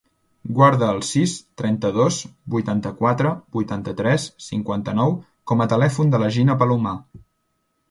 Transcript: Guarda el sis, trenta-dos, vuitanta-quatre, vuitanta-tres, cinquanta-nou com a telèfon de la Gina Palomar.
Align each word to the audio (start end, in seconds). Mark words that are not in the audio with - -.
Guarda 0.59 0.85
el 0.93 1.01
sis, 1.09 1.35
trenta-dos, 1.61 2.17
vuitanta-quatre, 2.55 3.35
vuitanta-tres, 3.59 4.27
cinquanta-nou 4.47 5.15
com 5.53 5.65
a 5.67 5.71
telèfon 5.77 6.13
de 6.17 6.25
la 6.27 6.35
Gina 6.39 6.59
Palomar. 6.65 6.99